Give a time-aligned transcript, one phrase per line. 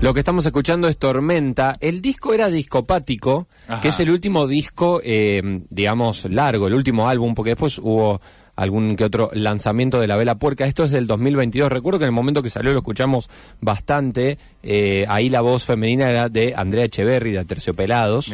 [0.00, 1.76] Lo que estamos escuchando es Tormenta.
[1.80, 3.80] El disco era Discopático, Ajá.
[3.80, 8.20] que es el último disco, eh, digamos, largo, el último álbum, porque después hubo
[8.54, 10.66] algún que otro lanzamiento de La Vela Puerca.
[10.66, 11.70] Esto es del 2022.
[11.70, 13.28] Recuerdo que en el momento que salió lo escuchamos
[13.60, 14.38] bastante.
[14.62, 18.32] Eh, ahí la voz femenina era de Andrea Echeverry, de Terciopelados.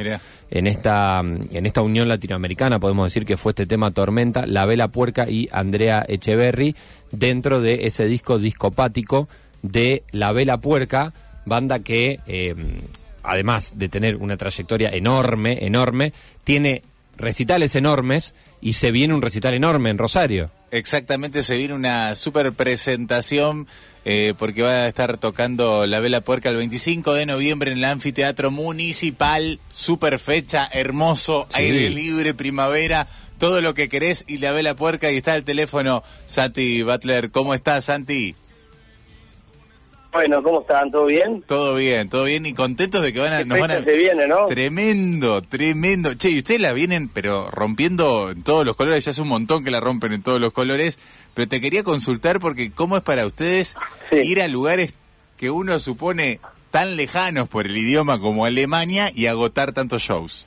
[0.50, 4.88] En esta, en esta unión latinoamericana podemos decir que fue este tema Tormenta, La Vela
[4.88, 6.76] Puerca y Andrea Echeverry
[7.10, 9.28] dentro de ese disco discopático
[9.62, 11.12] de La Vela Puerca,
[11.46, 12.54] banda que eh,
[13.22, 16.12] además de tener una trayectoria enorme, enorme,
[16.44, 16.82] tiene
[17.16, 20.50] recitales enormes y se viene un recital enorme en Rosario.
[20.70, 23.68] Exactamente, se viene una super presentación
[24.04, 27.84] eh, porque va a estar tocando La Vela Puerca el 25 de noviembre en el
[27.84, 29.60] Anfiteatro Municipal.
[29.70, 31.60] Super fecha, hermoso, Sí.
[31.60, 33.06] aire libre, primavera,
[33.38, 35.10] todo lo que querés y La Vela Puerca.
[35.12, 37.30] Y está el teléfono, Santi Butler.
[37.30, 38.34] ¿Cómo estás, Santi?
[40.14, 40.92] Bueno, ¿cómo están?
[40.92, 41.42] ¿Todo bien?
[41.42, 43.74] Todo bien, todo bien y contentos de que van a, ¿Qué nos van a...
[43.74, 44.46] fecha se viene, no?
[44.46, 46.14] Tremendo, tremendo.
[46.14, 49.64] Che, y ustedes la vienen, pero rompiendo en todos los colores, ya hace un montón
[49.64, 51.00] que la rompen en todos los colores,
[51.34, 53.74] pero te quería consultar porque cómo es para ustedes
[54.10, 54.18] Sí.
[54.18, 54.94] ir a lugares
[55.36, 56.38] que uno supone
[56.70, 60.46] tan lejanos por el idioma como Alemania y agotar tantos shows.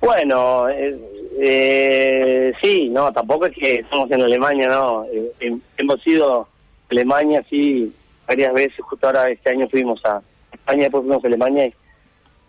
[0.00, 0.98] Bueno, eh,
[1.38, 5.04] eh, sí, no, tampoco es que estamos en Alemania, no.
[5.04, 6.48] Eh, hem- hemos ido a
[6.90, 7.92] Alemania, sí,
[8.26, 8.78] varias veces.
[8.80, 10.20] Justo ahora este año fuimos a
[10.52, 11.72] España, después fuimos a Alemania y,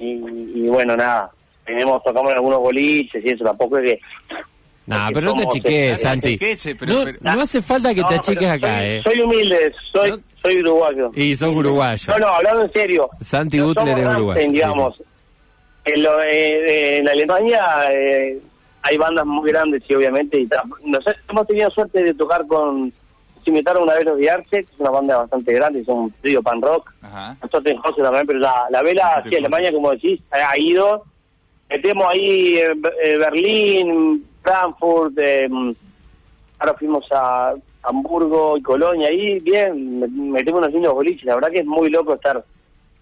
[0.05, 1.31] y, y bueno, nada.
[1.65, 3.99] Tenemos, tocamos en algunos boliches y eso, tampoco es que...
[4.87, 6.37] Nah, pero no te achiques, eh, Santi.
[6.87, 9.01] no, pero- no hace falta que No, te achiques acá, soy, ¿eh?
[9.03, 11.11] Soy humilde, soy, No- soy uruguayo.
[11.15, 12.13] Y sos uruguayo.
[12.13, 13.09] No, no, hablando en serio.
[13.21, 15.03] Santi Butler es uruguayo, sí.
[15.85, 18.39] En, lo- eh, en Alemania eh,
[18.81, 20.49] hay bandas muy grandes y obviamente y
[20.85, 22.91] nosotros hemos tenido suerte de tocar con
[23.43, 26.41] se invitaron una vez los Diarche, que es una banda bastante grande, son un trío
[26.43, 26.91] pan rock.
[27.01, 27.35] Ajá.
[27.41, 31.03] Nosotros en José también, pero la, la vela, sí, en Alemania, como decís, ha ido.
[31.69, 35.47] Metemos ahí eh, eh, Berlín, Frankfurt, eh,
[36.59, 37.53] ahora fuimos a
[37.83, 41.23] Hamburgo y Colonia, ahí bien, me- metemos unos lindos boliches.
[41.25, 42.43] La verdad que es muy loco estar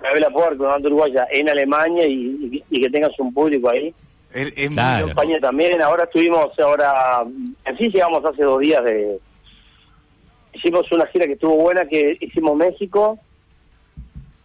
[0.01, 3.33] la vela por con una banda uruguaya en Alemania y, y- y que tengas un
[3.33, 3.93] público ahí.
[4.31, 5.07] Es, es Claro.
[5.07, 5.09] loco.
[5.21, 7.23] España también, ahora estuvimos, ahora,
[7.65, 9.19] así llegamos hace dos días de...
[10.53, 13.17] Hicimos una gira que estuvo buena, que hicimos México,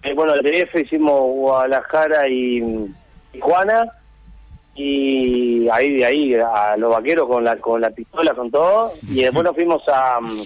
[0.03, 2.63] eh, bueno, el DF hicimos Guadalajara y
[3.33, 3.91] Tijuana,
[4.75, 9.23] y ahí de ahí a los vaqueros con la con la pistola, con todo, y
[9.23, 10.21] después nos fuimos a...
[10.21, 10.43] mm,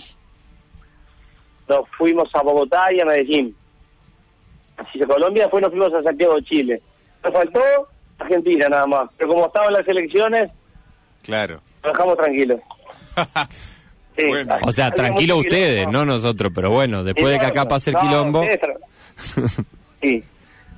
[1.68, 3.54] Nos fuimos a Bogotá y a Medellín.
[4.76, 6.82] Así que Colombia, después nos fuimos a Santiago de Chile.
[7.24, 7.60] Nos faltó
[8.18, 10.50] Argentina nada más, pero como estaban las elecciones,
[11.22, 11.60] Claro.
[11.82, 12.60] nos dejamos tranquilos.
[14.18, 14.24] Sí.
[14.26, 14.56] Bueno.
[14.62, 15.98] O sea, tranquilo ustedes, quilombo.
[15.98, 18.42] no nosotros, pero bueno, después de que acá pase el No, quilombo,
[20.02, 20.22] Sí.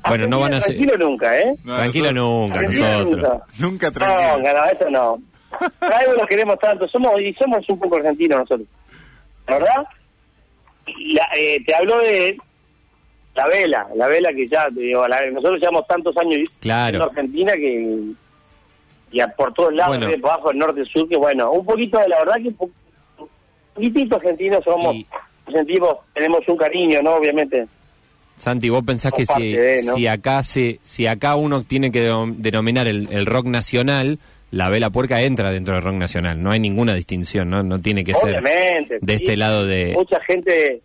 [0.07, 1.55] Bueno, no van a ser- Tranquilo nunca, ¿eh?
[1.65, 3.23] No, tranquilo nosotros- nunca, Tranquilo nosotros.
[3.23, 3.47] nunca.
[3.59, 4.53] Nunca No, tranquilo.
[4.55, 5.23] no, eso no.
[5.79, 6.89] Por Algo los queremos tanto.
[6.89, 8.69] Somos y somos un poco argentinos nosotros.
[9.47, 9.85] ¿La verdad?
[10.87, 12.37] Y la- eh, te hablo de
[13.35, 16.97] la vela, la vela que ya, te digo, la- nosotros llevamos tantos años Claro.
[16.97, 17.99] en Argentina que
[19.13, 20.07] y a- por todos lados, Bueno.
[20.07, 22.55] de abajo, el norte, el sur, que bueno, un poquito, la verdad que
[23.81, 25.07] poquitito argentinos somos, Y-
[25.53, 27.15] sentimos, tenemos un cariño, ¿no?
[27.15, 27.67] Obviamente.
[28.37, 29.95] Santi, vos pensás que si, de, ¿no?
[29.95, 34.19] si acá se, si acá uno tiene que denom- denominar el, el rock nacional,
[34.51, 36.43] la vela puerca entra dentro del rock nacional.
[36.43, 38.99] No hay ninguna distinción, no, no tiene que ser Obviamente.
[39.01, 39.25] de sí.
[39.25, 39.93] este lado de.
[39.95, 40.81] Mucha gente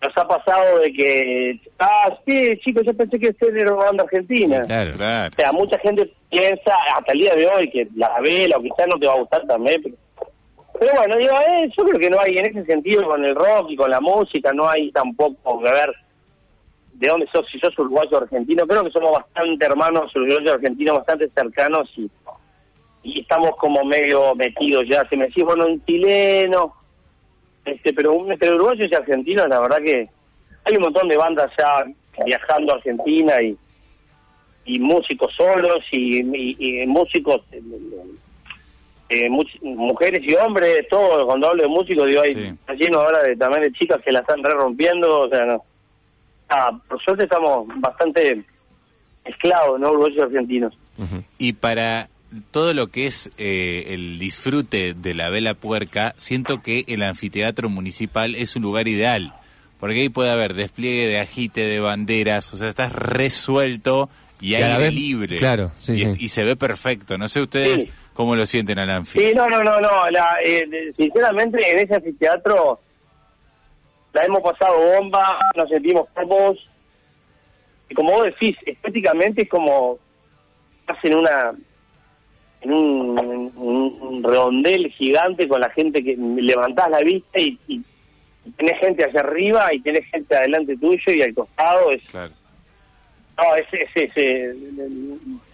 [0.00, 4.04] nos ha pasado de que, ah, sí, chicos, yo pensé que usted era una banda
[4.04, 4.60] argentina.
[4.62, 4.92] Claro.
[4.96, 5.34] Claro.
[5.36, 8.86] O sea, mucha gente piensa hasta el día de hoy que la vela o quizás
[8.88, 9.82] no te va a gustar también.
[9.82, 9.96] Pero,
[10.80, 13.66] pero bueno, digo, eh, yo creo que no hay en ese sentido con el rock
[13.68, 15.92] y con la música, no hay tampoco que ver
[16.94, 18.66] de dónde sos, si sos uruguayo argentino.
[18.66, 22.10] Creo que somos bastante hermanos uruguayos argentinos, bastante cercanos y,
[23.02, 25.06] y estamos como medio metidos ya.
[25.10, 26.74] Si me decís, bueno, un chileno,
[27.66, 30.08] este, pero entre uruguayos y argentinos, la verdad que
[30.64, 31.84] hay un montón de bandas ya
[32.24, 33.54] viajando a Argentina y
[34.64, 36.22] y músicos solos y
[36.86, 37.42] músicos
[39.10, 42.40] eh, much- mujeres y hombres todo cuando hablo de músicos digo hay Sí.
[42.44, 45.64] está lleno ahora de, también de chicas que la están re rompiendo o sea no
[46.48, 48.42] Ah, por suerte estamos bastante
[49.24, 50.72] esclavos no y argentinos
[51.38, 52.08] Y para
[52.52, 57.68] todo lo que es eh, el disfrute de la vela puerca, siento que el anfiteatro
[57.68, 59.34] municipal es un lugar ideal.
[59.80, 64.08] Porque ahí puede haber despliegue de agite, de banderas, o sea, estás resuelto
[64.40, 65.36] y aire vez- libre.
[65.36, 66.24] claro, sí, y, sí.
[66.24, 67.18] y se ve perfecto.
[67.18, 67.90] No sé ustedes Sí.
[68.14, 69.18] cómo lo sienten al anfi.
[69.18, 72.80] sí no no no no la, eh, sinceramente en ese anfiteatro
[74.12, 76.58] la hemos pasado bomba, nos sentimos cómodos.
[77.88, 79.98] Y como vos decís, estéticamente es como
[80.80, 81.52] estás en una
[82.62, 87.80] en un, un redondel gigante con la gente que levantás la vista y, y
[88.58, 91.90] tenés gente hacia arriba y tenés gente adelante tuyo y al costado.
[91.90, 92.32] Es, Claro.
[93.42, 94.54] No, ese, ese, ese,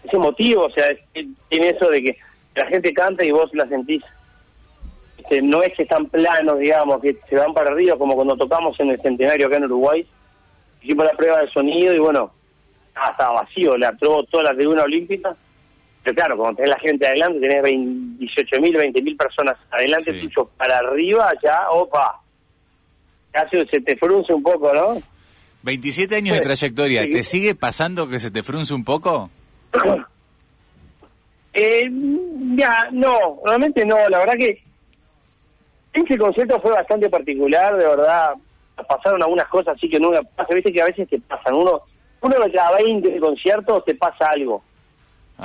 [0.05, 2.19] ese motivo, o sea, es- tiene eso de que
[2.55, 4.03] la gente canta y vos la sentís.
[5.19, 8.79] Este, no es que están planos, digamos, que se van para arriba, como cuando tocamos
[8.81, 10.07] en el centenario acá en Uruguay.
[10.83, 12.31] Hicimos la prueba de sonido y bueno,
[12.95, 15.35] ah, estaba vacío, la probó toda la tribuna olímpica.
[16.05, 20.21] Pero claro, cuando tenés la gente adelante, tenés 18.000, 20.000 personas adelante Sí.
[20.29, 22.21] tuyo para arriba, ya, opa.
[23.33, 24.97] Casi se te frunce un poco, ¿no?
[25.67, 27.03] 27 años de trayectoria.
[27.03, 29.31] ¿te sigue pasando que se te frunce un poco?
[31.59, 31.91] Eh,
[32.55, 34.63] ya, no, realmente no, la verdad que
[35.95, 38.35] ese concierto fue bastante particular, de verdad,
[38.87, 41.81] pasaron algunas cosas así que nunca pasa, viste que a veces te pasan, uno,
[42.21, 44.63] uno de cada 20 conciertos te pasa algo.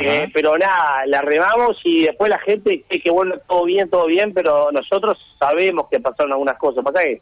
[0.02, 4.08] Eh, pero nada, la remamos y después la gente cree que bueno, todo bien, todo
[4.08, 7.22] bien, pero nosotros sabemos que pasaron algunas cosas, pasa que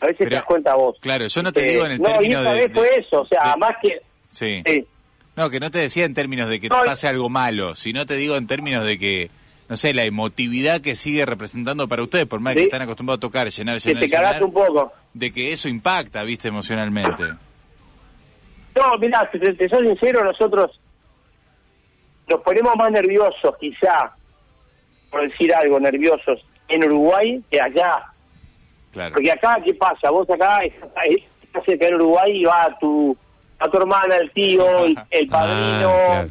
[0.00, 0.96] a veces Pero, te das cuenta vos.
[1.00, 2.78] Claro, yo no te Eh, digo en el no, término y esta de- vez de-
[2.80, 4.00] fue eso, o sea, de- más que...
[4.28, 4.62] Sí.
[4.66, 4.86] sí.
[5.36, 8.04] No, que no te decía en términos de que No, y- pase algo malo, sino
[8.06, 9.30] te digo en términos de que,
[9.68, 13.20] no sé, la emotividad que sigue representando para ustedes, por más que están acostumbrados a
[13.20, 14.92] tocar, llenar, que llenar, te cagaste llenar, un poco.
[15.14, 17.24] de que eso impacta, viste, emocionalmente.
[18.76, 20.78] No, mirá, si te, te soy sincero, nosotros
[22.28, 24.14] nos ponemos más nerviosos, quizá,
[25.10, 28.04] por decir algo, nerviosos en Uruguay que allá.
[28.94, 29.12] Claro.
[29.14, 30.08] Porque acá, ¿qué pasa?
[30.10, 31.04] Vos acá estás,
[31.66, 33.16] cerca en Uruguay y va tu,
[33.58, 36.28] a tu hermana, el tío, el, el padrino, Ah, claro.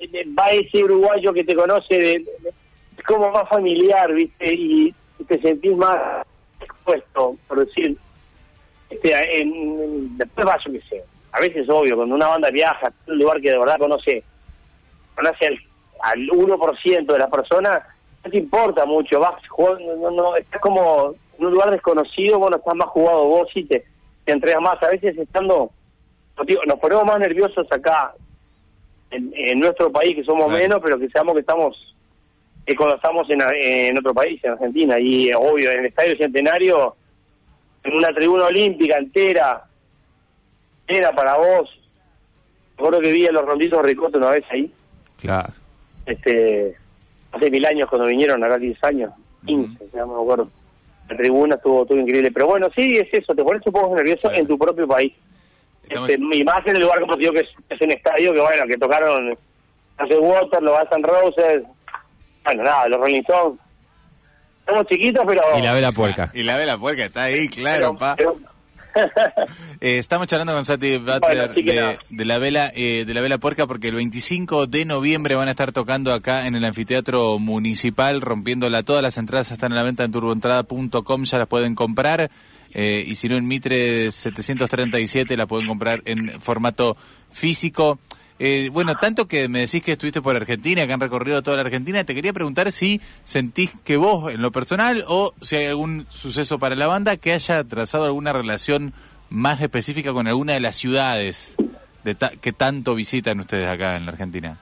[0.00, 2.52] eh, va ese uruguayo que te conoce, de- de-
[2.96, 4.54] es como más familiar, ¿viste?
[4.54, 4.94] Y
[5.26, 5.98] te sentís más
[6.60, 7.96] expuesto, por decir.
[8.90, 11.04] Este, en, en- después va, yo qué sé.
[11.32, 14.22] A veces, obvio, cuando una banda viaja a un lugar que de verdad conoce,
[15.14, 15.58] conoce al,
[16.02, 17.82] al 1% de las personas,
[18.24, 19.18] no te importa mucho.
[19.20, 23.48] Vas jugando, no, no, estás como en un lugar desconocido, bueno, estás más jugado vos
[23.54, 23.84] y te,
[24.24, 24.82] te entregas más.
[24.82, 25.70] A veces estando,
[26.46, 28.14] digo, nos ponemos más nerviosos acá
[29.10, 30.60] en, en nuestro país, que somos Claro.
[30.62, 31.94] menos, pero que seamos que estamos,
[32.66, 34.98] que cuando estamos en, en otro país, en Argentina.
[35.00, 36.94] Y obvio, en el Estadio Centenario,
[37.84, 39.64] en una tribuna olímpica entera,
[40.86, 41.70] era para vos.
[42.76, 44.72] Me acuerdo que vi a los ronditos Ricote una vez ahí,
[45.20, 45.52] Claro.
[46.06, 46.76] este
[47.30, 49.12] hace mil años cuando vinieron, acá 10 años,
[49.46, 50.48] 15, ya no me acuerdo.
[51.12, 52.30] La tribuna estuvo, estuvo increíble.
[52.32, 54.36] Pero bueno, sí, es eso, te pones un poco nervioso Claro.
[54.42, 55.12] en tu propio país.
[55.82, 58.32] Estamos- Este, y más en el lugar como te digo que es, es un estadio
[58.32, 59.36] que bueno, que tocaron
[59.98, 61.62] hace Water, los Guns Roses,
[62.44, 63.58] bueno, nada, los Rolling Stones.
[64.66, 65.42] Somos chiquitos, pero...
[65.58, 66.30] Y la vela puerca.
[66.34, 68.14] Y la vela puerca está ahí, claro, pero- pa.
[68.16, 68.36] pero-
[69.80, 73.66] Eh, estamos charlando con Sati Butler Bueno, de, la vela eh, de la vela puerca
[73.66, 78.84] porque el 25 de noviembre van a estar tocando acá en el anfiteatro municipal rompiéndola.
[78.84, 82.30] Todas las entradas están a la venta en turboentrada.com ya las pueden comprar.
[82.74, 86.96] Eh, y si no en Mitre 737 la pueden comprar en formato
[87.30, 87.98] físico
[88.44, 91.62] Eh, bueno, tanto que me decís que estuviste por Argentina, que han recorrido toda la
[91.62, 96.06] Argentina, te quería preguntar si sentís que vos, en lo personal, o si hay algún
[96.10, 98.94] suceso para la banda que haya trazado alguna relación
[99.30, 101.56] más específica con alguna de las ciudades
[102.40, 104.58] que tanto visitan ustedes acá en la Argentina.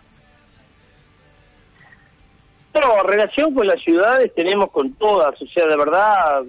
[2.75, 6.43] No, relación con las ciudades tenemos con todas, o sea, de verdad,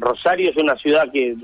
[0.00, 1.36] Rosario es una ciudad que,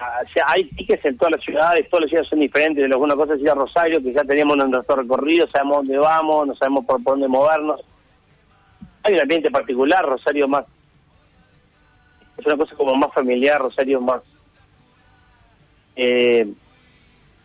[0.00, 3.16] o sea, hay piques en todas las ciudades, todas las ciudades son diferentes, de alguna
[3.16, 6.84] cosa es ir a Rosario, que ya teníamos nuestro recorrido, sabemos dónde vamos, no sabemos
[6.84, 7.80] por, por dónde movernos.
[9.02, 10.64] Hay un ambiente particular, Rosario más,
[12.36, 14.22] es una cosa como más familiar, Rosario más,
[15.96, 16.46] eh,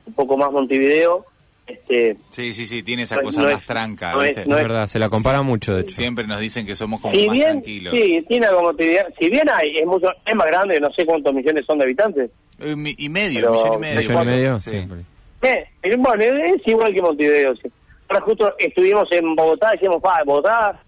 [0.05, 1.25] un poco más Montevideo,
[1.67, 4.41] este Sí, sí, sí, tiene esa No, cosa no más es- tranca, no es- ¿viste?
[4.41, 5.91] Es no verdad, se la compara mucho, de hecho.
[5.91, 7.93] Siempre nos dicen que somos como si más bien, tranquilos.
[7.93, 11.34] sí, tiene algo Montevideo, si bien hay, es mucho, es más grande, no sé cuántos
[11.34, 14.00] millones son de habitantes, Eh, mi- y medio, Pero- millón y medio.
[14.10, 14.60] ¿Millón y medio?
[14.60, 14.88] sí.
[15.41, 17.55] Eh, eh, bueno, es igual que Montevideo.
[17.55, 17.70] sí.
[18.10, 20.79] Ahora justo estuvimos en Bogotá, decíamos, pa, Bogotá,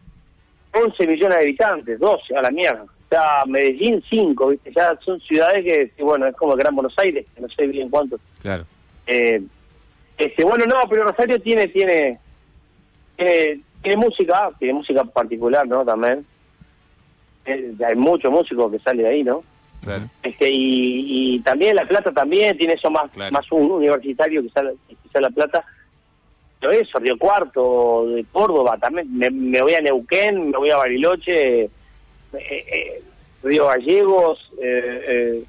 [0.73, 2.83] 11 millones de habitantes, 12, a la mierda.
[2.83, 4.71] O sea, Medellín, 5, ¿viste?
[4.75, 7.65] Ya son ciudades que, que, bueno, es como el Gran Buenos Aires, que no sé
[7.67, 8.19] bien cuántos.
[8.41, 8.65] Claro.
[9.07, 9.41] Eh,
[10.17, 12.19] este, bueno, no, pero Rosario tiene, tiene,
[13.15, 15.83] tiene, tiene música, tiene música particular, ¿no?
[15.85, 16.25] También.
[17.45, 19.43] Eh, hay muchos músicos que salen de ahí, ¿no?
[19.83, 20.05] Claro.
[20.23, 23.31] este y, y también La Plata también tiene eso más Claro.
[23.31, 25.63] más un universitario que sale quizá La Plata
[26.59, 30.77] pero eso Río Cuarto de Córdoba también me, me voy a Neuquén me voy a
[30.77, 31.69] Bariloche eh,
[32.33, 33.01] eh,
[33.43, 35.43] Río Gallegos, eh, eh,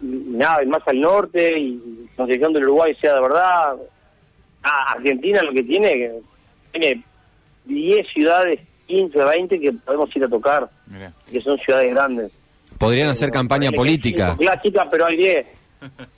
[0.00, 3.76] nada, y más al norte, y Concepción del Uruguay sea de verdad.
[4.62, 6.12] Ah, Argentina lo que tiene,
[6.72, 7.02] tiene
[7.66, 11.12] 10 ciudades, 15, 20 que podemos ir a tocar, Mirá.
[11.30, 12.32] que son ciudades grandes.
[12.78, 14.30] Podrían hacer campaña que política.
[14.30, 15.46] cinco Clásicas, pero hay 10.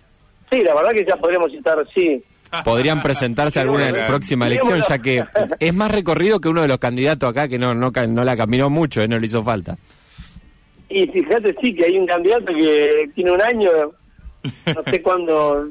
[0.50, 2.24] Sí, la verdad que ya podríamos estar, sí.
[2.64, 5.22] Podrían presentarse a alguna próxima elección, ya que
[5.60, 8.70] es más recorrido que uno de los candidatos acá que no no, no la caminó
[8.70, 9.76] mucho, eh, no le hizo falta.
[10.90, 13.70] Y fíjate, sí, que hay un candidato que tiene un año,
[14.74, 15.68] no sé cuándo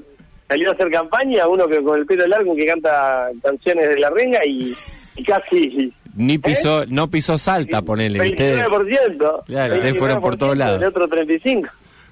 [0.47, 4.09] salió a hacer campaña, uno que con el pelo largo que canta canciones de la
[4.12, 4.71] renga y,
[5.15, 8.29] y casi Ni pisó, no pisó Salta, ponele.
[8.29, 9.43] Ustedes, 29%.
[9.45, 10.81] Claro, ustedes fueron por todos 29%, lados.
[10.81, 11.69] El otro 35%.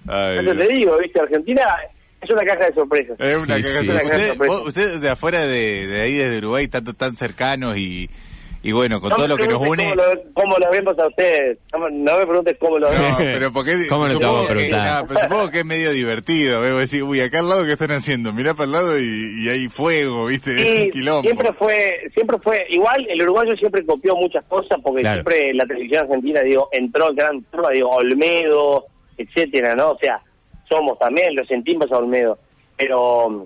[0.08, 1.64] Ay, Eso te digo, viste, Argentina
[2.22, 3.20] es una caja de sorpresas.
[3.20, 3.84] Es una Sí, cagada.
[3.84, 3.92] sí.
[3.92, 4.44] Usted, Sorpresa.
[4.54, 8.10] vos- usted de afuera de, de ahí, desde Uruguay, tanto tan cercanos y,
[8.68, 9.90] y bueno, con No todo lo que nos une.
[9.92, 11.60] ¿Cómo lo, cómo lo vemos a ustedes?
[11.72, 13.18] No, me- no me preguntes cómo lo No, vemos.
[13.18, 16.72] pero porque ¿Cómo no a que, no, pero supongo que es medio divertido, ¿ves?
[16.72, 19.50] Vos decís, uy, acá al lado qué están haciendo, mirá para el lado y, y
[19.50, 20.52] hay fuego, ¿viste?
[20.52, 21.22] Es un Sí, quilombo.
[21.22, 25.18] siempre fue, siempre fue, igual el uruguayo siempre copió muchas cosas porque Claro.
[25.22, 28.86] siempre la televisión argentina, digo, entró en gran turma, digo, Olmedo,
[29.18, 29.92] etcétera, ¿no?
[29.92, 30.20] O sea,
[30.68, 32.40] somos también, lo sentimos a Olmedo,
[32.76, 33.46] pero,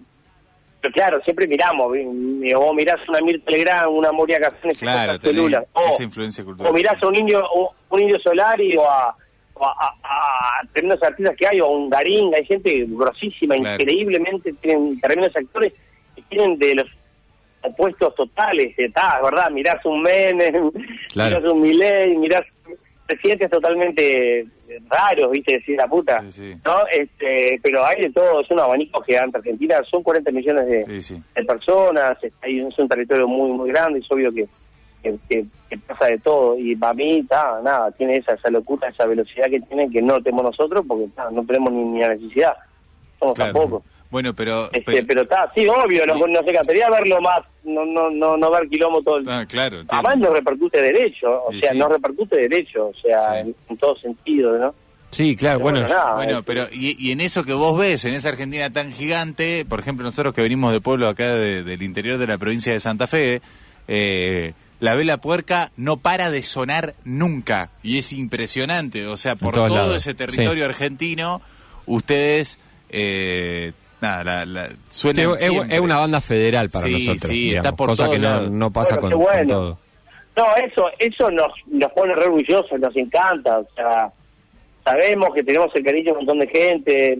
[0.81, 5.13] pero claro, siempre miramos, vos mirás una Mirta Legrand, una Moria Casanes, Claro,
[5.73, 6.71] o, esa influencia cultural.
[6.71, 9.13] o mirás a un indio, un, un indio Solari o a,
[9.55, 13.81] o a, a- a tremendos artistas que hay, o un Garín, hay gente grosísima, Claro.
[13.81, 15.73] increíblemente, tienen tremendos actores
[16.15, 16.87] que tienen de los
[17.61, 19.49] opuestos totales, está, ¿verdad?
[19.51, 20.71] Mirás un Menem,
[21.11, 21.39] Claro.
[21.39, 22.45] mirás un Milei, mirás
[23.09, 24.45] presidentes totalmente
[24.87, 25.53] raros, ¿viste?
[25.53, 26.55] Decir la puta, Sí, sí.
[26.63, 26.85] ¿no?
[26.91, 29.37] Este, pero hay de todo, es un abanico gigante.
[29.37, 33.69] Argentina son 40 millones de, Sí, de personas, es, hay- es un territorio muy, muy
[33.69, 34.47] grande, es obvio que,
[35.01, 36.57] que, que- que pasa de todo.
[36.57, 40.21] Y para mí, ta, nada, tiene esa, esa locura, esa velocidad que tiene que no
[40.21, 42.53] tenemos nosotros porque ta, no tenemos ni, ni la necesidad.
[43.19, 43.53] Somos Claro.
[43.53, 43.83] tampoco.
[44.09, 44.65] Bueno, pero...
[44.71, 48.37] Este, pero- pero está, sí, obvio, no, no sé, encantaría verlo más, no, no, no,
[48.37, 50.07] no ver quilombo todo el Ah, claro, entiendo.
[50.07, 51.77] Además nos repercute derecho, o sea, sí.
[51.77, 53.39] nos repercute derecho, o sea, Sí.
[53.49, 54.73] en, en todo sentido, ¿no?
[55.11, 56.13] Sí, claro, Pero bueno, bueno, nada.
[56.15, 59.65] Bueno, eh, pero y, y en eso que vos ves, en esa Argentina tan gigante,
[59.67, 62.79] por ejemplo, nosotros que venimos de pueblo acá de- del interior de la provincia de
[62.79, 63.41] Santa Fe,
[63.87, 69.53] eh, la vela puerca no para de sonar nunca y es impresionante, o sea, por
[69.55, 71.41] todo lados, ese territorio argentino,
[71.87, 75.33] ustedes, eh, nada, la, la- Sí, suenan
[75.69, 78.71] es, una banda federal para Sí, nosotros, sí, digamos, está por cosa que no, no
[78.71, 79.77] pasa Bueno, con, todo.
[80.35, 84.11] No, eso eso nos, nos pone re orgullosos, nos encanta, o sea,
[84.83, 87.19] sabemos que tenemos el cariño de un montón de gente,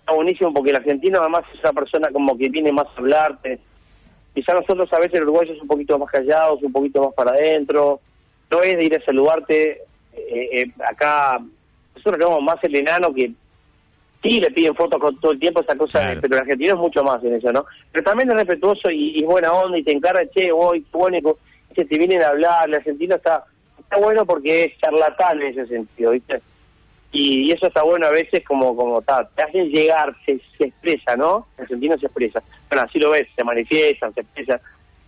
[0.00, 3.58] está buenísimo porque el argentino además es una persona como que viene más a hablarte,
[4.34, 7.32] quizá nosotros a veces el uruguayo es un poquito más callados, un poquito más para
[7.32, 8.00] adentro,
[8.50, 9.82] no es de ir a saludarte,
[10.12, 11.40] eh, eh, acá.
[11.94, 13.32] Nosotros tenemos más el enano que
[14.22, 16.20] sí le piden fotos con todo el tiempo, esa cosa, Claro.
[16.20, 17.64] pero el argentino es mucho más en eso, ¿no?
[17.92, 21.38] Pero también es respetuoso y, y buena onda y te encarga, che, hoy, co-
[21.74, 23.44] que te vienen a hablar, el argentino está,
[23.78, 26.40] está bueno porque es charlatán en ese sentido, ¿viste?
[27.12, 30.64] Y, y eso está bueno a veces como, como ta, te hacen llegar, se, se
[30.66, 31.46] expresa, ¿no?
[31.56, 32.42] El argentino se expresa.
[32.68, 34.60] Bueno, así lo ves, se manifiestan, se expresan.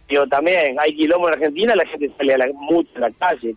[0.09, 3.54] Digo, también hay quilombo en Argentina, la gente sale a la, mucho a la calle,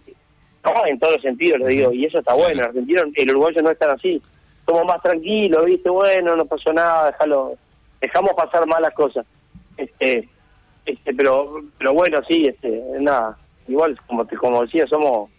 [0.64, 0.86] ¿no?
[0.86, 2.62] En todos los sentidos, lo digo, y eso está bueno.
[2.62, 4.22] El argentino, el uruguayo no es tan así.
[4.66, 5.90] Somos más tranquilos, ¿viste?
[5.90, 7.56] Bueno, no pasó nada, déjalo,
[8.02, 9.26] dejamos pasar malas cosas.
[9.78, 10.28] Este,
[10.86, 15.30] este, pero, pero bueno, sí, este, nada, igual, como te, como decía, somos,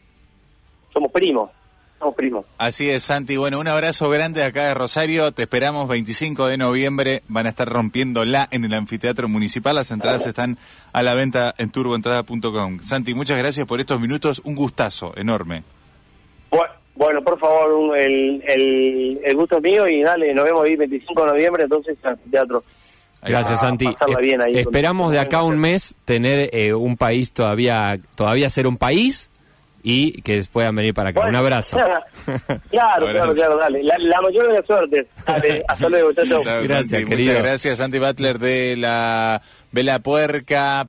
[0.93, 1.51] somos primos,
[1.99, 2.45] somos primos.
[2.59, 3.37] Así es, Santi.
[3.37, 5.33] Bueno, un abrazo grande acá de Rosario.
[5.33, 7.23] Te esperamos 25 de noviembre.
[7.29, 9.75] Van a estar rompiéndola en el anfiteatro municipal.
[9.75, 10.59] Las entradas están
[10.93, 12.81] a la venta en turboentrada.com.
[12.83, 14.41] Santi, muchas gracias por estos minutos.
[14.45, 15.65] Un gustazo enorme.
[16.51, 20.65] Bu- Bueno, por favor, un- el, el, el gusto es mío y dale, nos vemos
[20.65, 22.65] ahí 25 de noviembre, entonces en el teatro.
[23.23, 23.61] Gracias.
[23.61, 23.87] Santi.
[23.87, 28.49] Eh, bien ahí con- esperamos de acá un mes tener eh, un país todavía, todavía
[28.51, 29.31] ser un país
[29.83, 31.21] y que puedan venir para acá.
[31.27, 31.77] un abrazo.
[32.71, 33.83] claro, claro, claro, dale.
[33.83, 35.07] La, la mayor de las suertes.
[35.27, 36.43] Dale, hasta luego, chao, chao.
[36.43, 37.05] Chao, Gracias, Santi.
[37.05, 37.31] querido.
[37.33, 40.85] Muchas gracias, Santi Butler de la Vela Puerca.